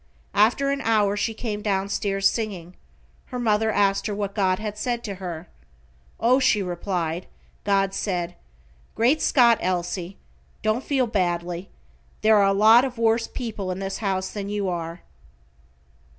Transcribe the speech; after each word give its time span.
After 0.33 0.71
an 0.71 0.81
hour 0.81 1.15
she 1.15 1.35
came 1.35 1.61
down 1.61 1.87
stairs 1.87 2.27
singing; 2.27 2.73
her 3.27 3.37
mother 3.37 3.71
asked 3.71 4.07
her 4.07 4.15
what 4.15 4.33
God 4.33 4.57
had 4.57 4.75
said 4.75 5.03
to 5.03 5.15
her. 5.21 5.47
"O," 6.19 6.39
she 6.39 6.63
replied, 6.63 7.27
"God 7.65 7.93
said, 7.93 8.33
Great 8.95 9.21
Scott, 9.21 9.59
Elsie, 9.61 10.17
don't 10.63 10.83
feel 10.83 11.05
badly, 11.05 11.69
there 12.23 12.37
are 12.37 12.47
a 12.47 12.51
lot 12.51 12.83
of 12.83 12.97
worse 12.97 13.27
people 13.27 13.69
in 13.69 13.77
this 13.77 13.99
house 13.99 14.31
than 14.31 14.49
you 14.49 14.67
are." 14.67 15.01